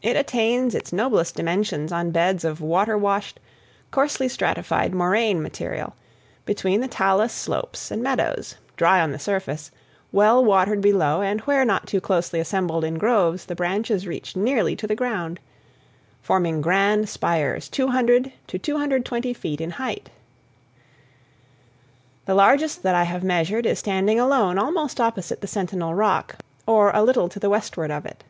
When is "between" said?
6.46-6.80